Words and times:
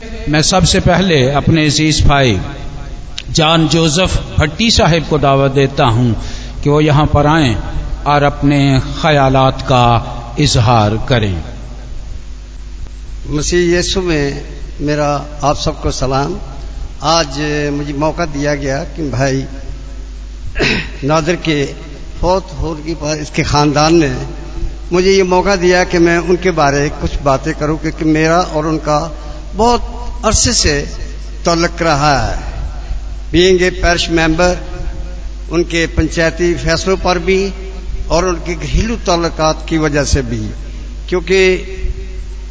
मैं 0.00 0.40
सबसे 0.42 0.80
पहले 0.80 1.16
अपने 1.30 1.64
अज़ीज़ 1.66 2.02
भाई, 2.04 2.38
जान 3.30 3.66
जोसेफ 3.68 4.16
भट्टी 4.38 4.70
साहिब 4.70 5.06
को 5.08 5.18
दावत 5.18 5.52
देता 5.52 5.84
हूँ 5.86 6.14
कि 6.62 6.70
वो 6.70 6.80
यहाँ 6.80 7.04
पर 7.06 7.26
आए 7.26 7.54
और 8.06 8.22
अपने 8.22 8.60
ख्यालात 9.00 9.62
का 9.62 9.82
इजहार 10.40 10.96
करें। 11.08 11.42
मसीह 13.28 13.74
यीशु 13.74 14.00
में 14.02 14.42
मेरा 14.80 15.08
आप 15.44 15.56
सबको 15.58 15.90
सलाम। 15.92 16.38
आज 17.04 17.38
मुझे 17.72 17.92
मौका 17.94 18.26
दिया 18.32 18.54
गया 18.56 18.82
कि 18.86 19.10
भाई 19.10 19.46
नादर 21.04 21.36
के 21.38 21.64
फौत 22.20 22.56
होने 22.60 22.94
पर 22.96 23.20
इसके 23.20 23.42
ख़ानदान 23.44 23.94
ने 23.96 24.14
मुझे 24.92 25.10
ये 25.12 25.22
मौका 25.28 25.56
दिया 25.58 25.84
कि 25.84 25.98
मैं 26.00 26.18
उनके 26.20 26.50
बारे 26.52 26.88
कुछ 27.00 27.22
बातें 27.22 27.54
करूँ, 27.54 27.78
क्योंकि 27.78 28.04
मेरा 28.06 28.40
और 28.40 28.66
उनका 28.66 29.00
बहुत 29.54 30.22
अरसे 30.24 30.52
से 30.52 30.80
तल्लक 31.44 31.82
रहा 31.82 32.16
है। 32.20 32.38
बीइंग 33.32 33.62
ए 33.62 33.70
पैरिश 33.70 34.08
मेंबर 34.10 34.58
उनके 35.52 35.86
पंचायती 35.86 36.54
फैसलों 36.54 36.96
पर 36.96 37.18
भी 37.18 37.52
और 38.10 38.24
उनके 38.24 38.54
घरेलू 38.54 38.96
ताल्लुकात 38.96 39.66
की 39.68 39.78
वजह 39.78 40.04
से 40.04 40.22
भी। 40.22 40.50
क्योंकि 41.08 41.40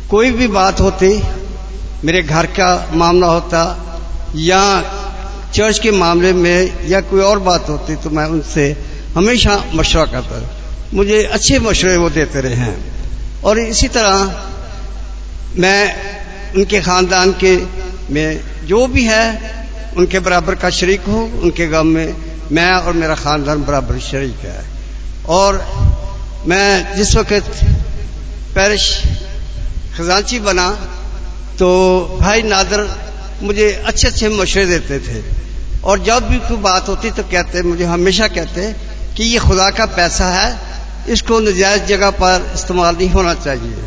कोई 0.10 0.32
भी 0.32 0.48
बात 0.48 0.80
होती, 0.82 1.22
मेरे 2.04 2.22
घर 2.24 2.46
का 2.46 2.92
मामला 2.94 3.28
होता 3.28 3.62
या 4.36 4.62
चर्च 5.54 5.80
के 5.80 5.92
मामले 5.92 6.34
में 6.34 6.90
या 6.90 7.02
कोई 7.02 7.22
और 7.22 7.40
बात 7.40 7.70
होती 7.70 7.96
तो 7.96 8.10
मैं 8.10 8.26
उनसे 8.26 8.66
हमेशा 9.16 9.64
मशवरा 9.74 10.06
करता 10.06 10.50
मुझे 10.94 11.24
अच्छे 11.24 11.60
मशवरे 11.60 11.98
वो 11.98 12.10
देते 12.10 12.42
रहे 12.42 12.56
हैं। 12.56 12.78
और 13.42 13.60
इसी 13.60 13.88
तरह 13.88 14.44
मैं 15.56 16.19
उनके 16.56 16.82
खानदान 16.82 17.32
के 17.44 17.56
में 18.14 18.42
जो 18.68 18.86
भी 18.88 19.04
है, 19.06 19.26
उनके 19.98 20.20
बराबर 20.20 20.56
का 20.56 20.70
शरीक 20.70 21.02
हूँ, 21.02 21.42
उनके 21.42 21.68
गम 21.68 21.88
में 21.88 22.16
मैं 22.52 22.72
और 22.72 22.94
मेरा 22.94 23.16
खानदान 23.16 23.64
बराबर 23.64 24.00
शरीक 24.00 24.40
है। 24.44 24.64
और 25.30 25.66
मैं 26.48 26.96
जिस 26.96 27.16
वक्त 27.16 27.52
पैरिश 28.56 28.86
खजांची 29.98 30.40
बना 30.40 30.70
तो 31.60 31.68
भाई 32.20 32.42
नादर 32.44 32.88
मुझे 33.44 33.72
अच्छे 33.86 34.08
अच्छे 34.08 34.30
मशवरे 34.30 34.66
देते 34.66 35.00
थे। 35.00 35.24
और 35.84 36.00
जब 36.04 36.28
भी 36.30 36.38
कोई 36.40 36.58
बात 36.58 36.90
होती 36.90 37.12
तो 37.12 37.24
कहते, 37.24 37.62
मुझे 37.62 37.86
हमेशा 37.86 38.28
कहते 38.28 38.74
कि 39.18 39.24
ये 39.24 39.40
खुदा 39.40 39.70
का 39.70 39.86
पैसा 39.86 40.26
है, 40.26 40.50
इसको 41.10 41.40
नजायज 41.40 41.86
जगह 41.86 42.10
पर 42.12 42.52
इस्तेमाल 42.56 42.96
नहीं 42.96 43.10
होना 43.10 43.34
चाहिए। 43.34 43.84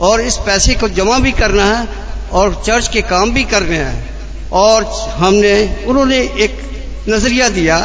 और 0.00 0.20
इस 0.20 0.36
पैसे 0.36 0.74
को 0.74 0.88
जमा 0.88 1.18
भी 1.18 1.32
करना 1.32 1.64
है 1.64 2.01
और 2.32 2.62
चर्च 2.66 2.88
के 2.88 3.02
काम 3.02 3.30
भी 3.30 3.44
कर 3.44 3.62
रहे 3.62 3.78
हैं। 3.78 4.50
और 4.50 4.84
हमने, 5.16 5.84
उन्होंने 5.86 6.18
एक 6.18 6.60
नज़रिया 7.08 7.48
दिया 7.48 7.78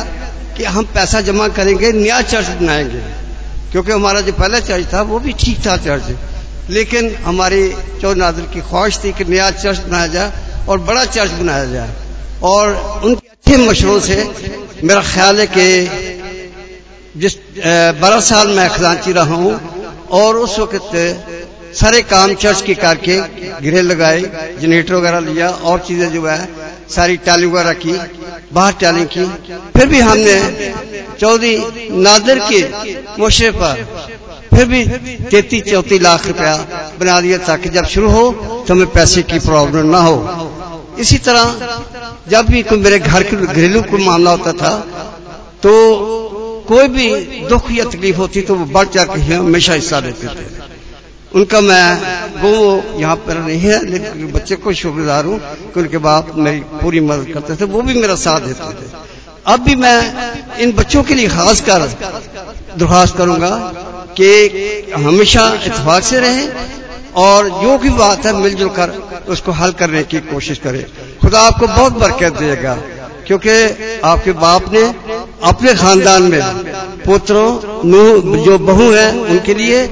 कि 0.58 0.64
हम 0.64 0.86
पैसा 0.86 1.22
जमा 1.22 1.48
करेंगे, 1.48 1.92
नया 1.92 2.22
चर्च 2.22 2.48
बनाएँगे। 2.48 3.02
क्योंकि 3.72 3.92
हमारा 3.92 4.22
जो 4.22 4.34
पहला 4.34 4.60
चर्च 4.60 4.94
था, 4.94 5.02
वो 5.02 5.20
भी 5.20 5.34
ठीक 5.34 5.60
था 5.68 5.78
चर्च। 5.78 6.04
लेकिन 6.70 7.16
हमारी 7.16 7.74
चौधरी 8.02 8.20
नादर 8.20 8.42
की 8.42 8.62
ख्वाहिश 8.62 9.00
थी 9.04 9.12
कि 9.12 9.26
नया 9.26 9.52
चर्च 9.52 9.80
बनाया 9.80 10.08
जाए 10.08 10.32
और 10.70 10.80
बड़ा 10.80 11.06
चर्च 11.06 11.32
बनाया 11.32 11.66
जाए। 11.66 11.90
और 12.44 12.74
उनके 13.04 13.28
अच्छे 13.28 13.58
मशरों 13.58 14.00
से 14.00 14.16
मेरा 14.84 15.02
ख्याल 15.02 15.40
है 15.40 15.48
कि 15.48 15.68
जिस 17.18 17.34
बारह 18.02 18.20
साल 18.20 18.48
मैं 18.48 18.70
खजांची 18.70 19.12
रहा 19.14 19.36
हूँ। 19.36 19.60
और 20.12 20.36
उस 20.36 20.60
वक्त 20.60 20.92
सारे 21.78 22.02
काम 22.04 22.34
चर्च 22.36 22.62
के 22.62 22.74
करके 22.76 23.16
गिरे 23.62 23.82
लगाए 23.82 24.22
जनरेटर 24.62 24.94
वगैरह 24.96 25.20
लिया, 25.22 25.50
और 25.50 25.80
चीज़ें 25.80 26.10
जो 26.12 26.26
है, 26.26 26.50
सारी 26.90 27.18
टाली 27.26 27.46
वगैरह 27.48 27.74
की, 27.76 27.94
बाहर 28.54 28.74
टाली 28.82 29.06
की। 29.08 29.26
फिर 29.74 29.86
भी 29.88 30.00
हमने 30.02 30.36
चौधरी 31.20 31.56
नादर 32.00 32.40
के 32.50 32.62
मुशरे 33.20 33.52
पर 33.54 33.86
फिर 34.50 34.66
भी 34.66 34.84
तैतीस 35.32 35.64
चौतीस 35.64 36.02
लाख 36.02 36.28
रुपया 36.28 36.56
बना 37.00 37.20
दिया 37.22 37.38
ताकि 37.48 37.70
जब 37.70 37.86
शुरू 37.88 38.10
हो 38.10 38.30
तो 38.68 38.74
हमें 38.74 38.92
पैसे 38.92 39.22
की 39.24 39.40
प्रॉब्लम 39.42 39.86
ना 39.88 40.00
हो। 40.00 40.18
इसी 41.00 41.18
तरह 41.20 41.46
जब 42.30 42.46
भी 42.46 42.62
कोई 42.64 42.80
मेरे 42.80 43.00
घर 43.00 43.24
के 43.24 43.36
घरेलू 43.38 43.82
को 43.84 43.98
मामला 44.00 44.32
होता 44.32 44.52
था 44.54 44.72
तो 45.64 45.74
कोई 46.68 46.88
भी 46.88 47.10
दुख 47.50 47.72
या 47.72 47.86
तकलीफ़ 47.86 48.18
होती 48.18 48.42
तो 48.42 48.56
वो 48.56 48.66
बढ़ 48.74 48.88
चढ़ 48.88 49.08
के 49.08 49.22
हमेशा 49.34 49.74
हिस्सा 49.74 50.00
लेते 50.00 50.28
थे। 50.28 50.67
उनका 51.32 51.60
मैं, 51.62 51.88
वो 52.42 53.00
यहाँ 53.00 53.16
पर 53.18 53.38
नहीं 53.38 53.60
है, 53.60 53.80
लेकिन 53.86 54.32
बच्चे 54.32 54.56
को 54.58 54.74
शुक्रगुजार 54.74 55.26
हूँ 55.26 55.40
कि 55.74 55.80
उनके 55.80 55.98
बाप 56.00 56.32
मेरी 56.38 56.60
पूरी 56.82 57.00
मदद 57.02 57.34
करते 57.34 57.56
थे, 57.56 57.66
वो 57.66 57.82
भी 57.82 57.94
मेरा 57.96 58.16
साथ 58.18 58.42
देते 58.42 58.72
थे। 58.74 59.06
अब 59.46 59.60
भी 59.64 59.76
मैं 59.78 60.60
इन 60.60 60.72
बच्चों 60.74 61.04
के 61.04 61.14
लिए 61.14 61.28
खास 61.30 61.62
कर 61.62 61.88
दरख्वास्त 62.78 63.18
करूँगा 63.18 63.52
कि 64.18 64.30
हमेशा 64.96 65.48
इतफाक 65.66 66.04
से 66.04 66.20
रहें 66.20 66.48
और 67.18 67.50
जो 67.62 67.78
भी 67.78 67.90
बात 67.92 68.26
है 68.26 68.34
मिलजुल 68.36 68.70
कर 68.72 68.90
उसको 69.30 69.52
हल 69.54 69.72
करने 69.74 70.04
की 70.04 70.20
कोशिश 70.26 70.58
करें। 70.60 70.84
खुदा 71.22 71.40
आपको 71.42 71.68
बहुत 71.68 71.94
बरकत 72.00 72.34
देगा, 72.40 72.76
क्योंकि 73.28 74.02
आपके 74.06 74.32
बाप 74.40 74.72
ने 74.74 74.84
अपने 75.44 75.74
खानदान 75.76 76.24
में 76.24 76.42
पुत्रों 77.06 77.48
जो 78.44 78.58
बहू 78.60 78.92
है, 78.92 79.10
उनके 79.14 79.54
लिए 79.54 79.86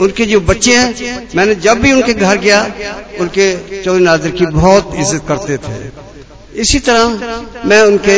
उनके 0.00 0.24
जो 0.26 0.40
बच्चे 0.42 0.74
हैं, 0.74 1.28
मैंने 1.36 1.54
जब 1.56 1.80
भी 1.80 1.92
उनके 1.92 2.14
घर 2.16 2.36
गया, 2.38 2.60
उनके 3.20 3.46
चौधरी 3.82 4.02
नादर 4.04 4.30
की 4.32 4.46
बहुत 4.48 4.92
इज़्ज़त 4.96 5.24
करते 5.28 5.56
थे। 5.58 5.78
इसी 6.60 6.78
तरह 6.80 7.04
मैं 7.66 7.80
उनके 7.84 8.16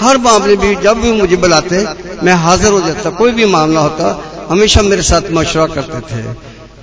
हर 0.00 0.18
मामले 0.20 0.56
भी 0.56 0.74
जब 0.82 1.00
भी 1.00 1.12
मुझे 1.12 1.36
बुलाते, 1.38 1.84
मैं 2.22 2.34
हाजिर 2.36 2.72
हो 2.72 2.80
जाता, 2.80 3.10
कोई 3.12 3.32
भी 3.32 3.44
मामला 3.48 3.80
होता, 3.80 4.06
हमेशा 4.50 4.82
मेरे 4.82 5.02
साथ 5.04 5.30
मशवरा 5.32 5.66
करते 5.74 6.00
थे। 6.08 6.22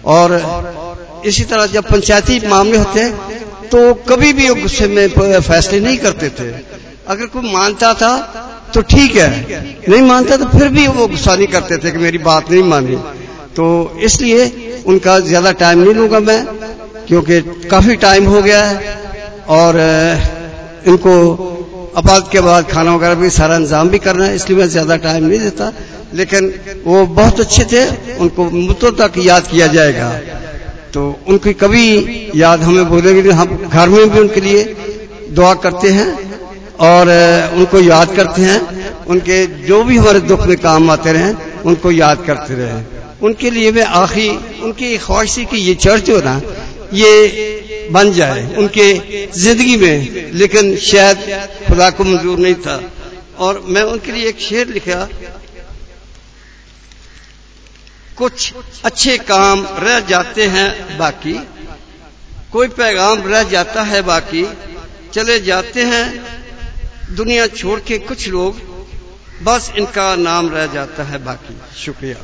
और 0.08 0.28
इसी 1.26 1.44
तरह 1.46 1.66
जब 1.68 1.90
पंचायती 1.90 2.40
मामले 2.48 2.78
होते 2.78 3.10
तो 3.68 3.94
कभी 4.10 4.32
भी 4.34 4.48
गुस्से 4.56 4.88
में 4.88 5.08
फैसले 5.42 5.80
नहीं 5.80 5.98
करते 5.98 6.30
थे। 6.32 6.50
अगर 7.08 7.26
कोई 7.28 7.52
मानता 7.54 7.94
था 7.94 8.14
तो 8.74 8.82
ठीक 8.84 9.16
है, 9.16 9.30
नहीं 9.90 10.02
मानता 10.04 10.38
तो 10.38 10.46
फिर 10.50 10.68
भी 10.70 10.88
वो 10.90 11.08
गुस्सा 11.08 11.36
नहीं 11.36 11.48
करते 11.48 11.78
थे 11.78 11.92
कि 11.92 11.98
मेरी 11.98 12.18
बात 12.24 12.52
नहीं 12.52 12.64
मानी। 12.66 12.96
तो 13.58 13.66
इसलिए 14.06 14.42
उनका 14.86 15.20
ज़्यादा 15.22 15.52
टाइम 15.60 15.80
नहीं 15.80 15.94
लूँगा 15.94 16.20
मैं, 16.22 16.42
क्योंकि 17.08 17.42
काफ़ी 17.68 17.96
टाइम 17.98 18.26
हो 18.28 18.42
गया 18.42 18.64
है 18.64 18.96
और 19.52 19.78
इनको 20.88 21.14
अबाद 21.98 22.28
के 22.32 22.40
बाद 22.40 22.68
खाना 22.70 22.96
वगैरह 22.96 23.16
भी 23.16 23.30
सारा 23.32 23.56
इंतज़ाम 23.56 23.90
भी 23.90 24.00
करना 24.00 24.26
है, 24.26 24.36
इसलिए 24.36 24.58
मैं 24.58 24.68
ज़्यादा 24.70 24.96
टाइम 25.06 25.26
नहीं 25.26 25.40
देता। 25.40 25.72
लेकिन 26.14 26.54
वो 26.86 27.06
बहुत 27.08 27.40
अच्छे 27.40 27.64
थे, 27.66 27.86
उनको 28.18 28.50
मुद्दों 28.50 28.92
तक 29.00 29.18
याद 29.20 29.48
किया 29.48 29.68
जाएगा। 29.68 30.10
तो 30.94 31.02
उनकी 31.28 31.54
कभी 31.56 31.86
याद 32.36 32.62
हमें 32.64 32.86
भूलेगी 32.86 33.30
हम 33.30 33.56
घर 33.68 33.90
में 33.90 34.10
भी 34.10 34.20
उनके 34.20 34.42
लिए 34.42 34.64
दुआ 35.32 35.54
करते 35.66 35.90
हैं 35.92 36.08
और 36.82 37.10
उनको 37.58 37.80
याद 37.82 38.16
करते 38.16 38.42
हैं। 38.42 38.60
उनके 39.08 39.46
जो 39.66 39.84
भी 39.84 39.98
हमारे 39.98 40.20
दुख 40.30 40.46
में 40.48 40.58
काम 40.60 40.90
आते 40.92 41.12
रहे, 41.12 41.34
उनको 41.66 41.92
याद 41.94 42.24
करते 42.28 42.54
रहे। 42.54 42.97
उनके 43.22 43.50
लिए 43.52 43.72
वे 43.72 43.82
आखिरी, 43.82 44.30
उनकी 44.62 44.98
ख्वाहिशी 44.98 45.46
की 45.46 45.58
ये 45.58 45.76
चर्च 45.76 46.10
हो 46.10 46.20
ना, 46.22 46.42
ये 46.94 47.90
बन 47.92 48.12
जाए 48.14 48.56
उनके 48.56 48.94
ज़िंदगी 49.34 49.76
में। 49.76 50.32
लेकिन 50.34 50.76
शायद 50.78 51.18
खुदा 51.68 51.90
को 51.90 52.04
मंजूर 52.04 52.40
नहीं 52.40 52.56
था। 52.56 52.82
और 53.38 53.64
मैं 53.66 53.82
उनके 53.84 54.12
लिए 54.12 54.28
एक 54.30 54.40
शेर 54.40 54.68
लिखा, 54.68 55.08
कुछ 58.18 58.54
अच्छे 58.86 59.18
काम 59.18 59.66
रह 59.80 60.00
जाते 60.00 60.44
हैं 60.48 60.98
बाकी, 60.98 61.34
कोई 62.52 62.68
पैगाम 62.68 63.28
रह 63.28 63.44
जाता 63.44 63.84
है 63.84 64.02
बाकी, 64.02 64.46
चले 65.14 65.40
जाते 65.40 65.84
हैं, 65.84 66.06
दुनिया 67.16 67.48
छोड़ 67.48 67.80
के 67.80 67.98
कुछ 67.98 68.28
लोग, 68.28 68.62
बस 69.44 69.72
इनका 69.78 70.16
नाम 70.16 70.50
रह 70.50 70.66
जाता 70.66 71.04
है 71.04 71.24
बाकी। 71.24 71.60
शुक्रिया। 71.78 72.16